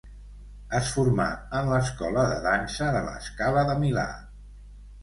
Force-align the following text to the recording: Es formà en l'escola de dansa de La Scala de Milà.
Es 0.77 0.87
formà 0.93 1.27
en 1.59 1.69
l'escola 1.73 2.25
de 2.33 2.41
dansa 2.47 2.89
de 2.97 3.07
La 3.11 3.17
Scala 3.31 3.69
de 3.71 3.79
Milà. 3.87 4.09